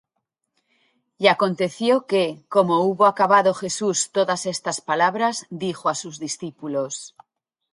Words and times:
Y 1.23 1.27
acontecio 1.27 2.07
que, 2.07 2.23
como 2.49 2.81
hubo 2.87 3.05
acabado 3.05 3.53
Jesús 3.53 4.11
todas 4.17 4.41
estas 4.53 4.79
palabras, 4.89 5.35
dijo 5.65 5.85
á 5.89 5.93
sus 6.03 6.15
discípulos: 6.25 7.15